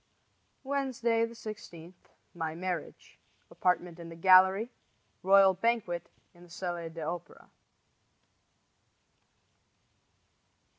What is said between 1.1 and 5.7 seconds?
16 My marriage. Apartment in the gallery. Royal